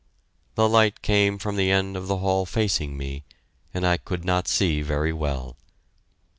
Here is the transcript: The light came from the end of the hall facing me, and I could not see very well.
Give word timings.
The 0.55 0.67
light 0.67 1.03
came 1.03 1.37
from 1.37 1.57
the 1.57 1.69
end 1.69 1.95
of 1.95 2.07
the 2.07 2.17
hall 2.17 2.47
facing 2.47 2.97
me, 2.97 3.23
and 3.71 3.85
I 3.85 3.97
could 3.97 4.25
not 4.25 4.47
see 4.47 4.81
very 4.81 5.13
well. 5.13 5.57